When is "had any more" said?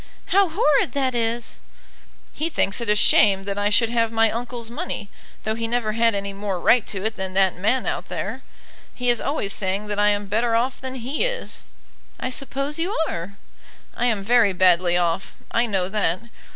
5.91-6.59